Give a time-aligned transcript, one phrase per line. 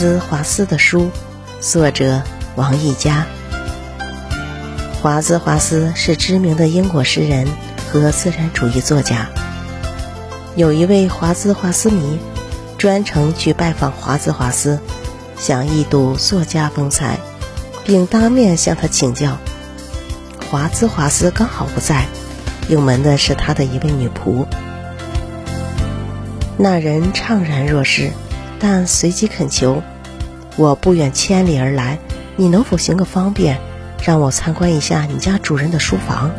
[0.00, 1.10] 兹华斯的书，
[1.60, 2.22] 作者
[2.56, 3.26] 王一佳。
[5.02, 7.46] 华兹华斯是知名的英国诗人
[7.92, 9.28] 和自然主义作家。
[10.56, 12.18] 有一位华兹华斯迷，
[12.78, 14.80] 专程去拜访华兹华斯，
[15.36, 17.18] 想一睹作家风采，
[17.84, 19.36] 并当面向他请教。
[20.50, 22.06] 华兹华斯刚好不在，
[22.70, 24.46] 应门的是他的一位女仆。
[26.56, 28.12] 那人怅然若失，
[28.60, 29.82] 但随即恳求
[30.56, 31.98] ：“我不远千里而来，
[32.36, 33.58] 你能否行个方便，
[34.04, 36.30] 让我参观一下你家主人的书房？”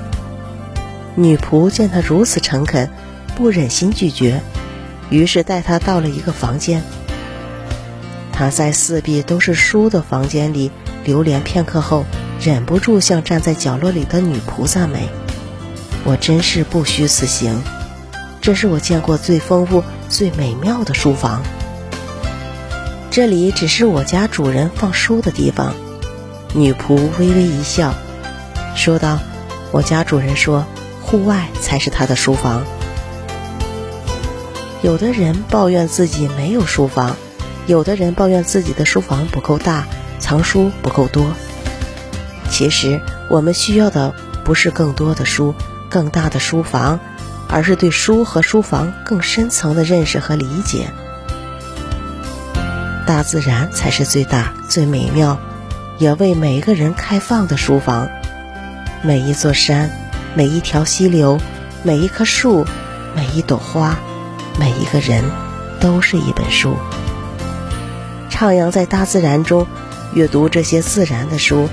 [1.16, 2.90] 女仆见他如此诚恳，
[3.36, 4.42] 不忍心拒绝，
[5.10, 6.84] 于是带他到了一个房间。
[8.32, 10.72] 他在四壁都是书的房间里
[11.04, 12.06] 流连片刻后，
[12.40, 15.10] 忍不住向站在角落里的女仆赞美
[16.06, 17.62] ：“我真是不虚此行。”
[18.42, 21.44] 这是我见过最丰富、最美妙的书房。
[23.12, 25.76] 这里只是我家主人放书的地方。
[26.54, 27.94] 女仆微微一笑，
[28.74, 29.20] 说道
[29.72, 30.66] ：“我家主人说，
[31.02, 32.64] 户外才是他的书房。”
[34.82, 37.18] 有的人抱怨自己没有书房，
[37.68, 39.86] 有的人抱怨自己的书房不够大，
[40.18, 41.34] 藏书不够多。
[42.50, 44.16] 其实，我们需要的
[44.46, 45.54] 不是更多的书、
[45.90, 46.98] 更大的书房。
[47.54, 50.88] 而是对书和书房更深层的认识和理解。
[53.12, 55.38] 大自然才是最大、最美妙，
[55.98, 58.08] 也为每一个人开放的书房。
[59.02, 59.92] 每一座山，
[60.34, 61.38] 每一条溪流，
[61.84, 62.66] 每一棵树，
[63.14, 64.00] 每一朵花，
[64.58, 65.26] 每一个人，
[65.82, 66.78] 都是一本书。
[68.30, 69.68] 徜徉在大自然中，
[70.14, 71.68] 阅读这些自然的书，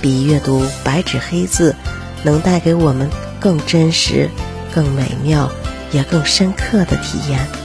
[0.00, 1.74] 比阅读白纸黑字，
[2.22, 4.30] 能带给我们更真实。
[4.72, 5.50] 更美妙，
[5.90, 7.63] 也更深刻的体验。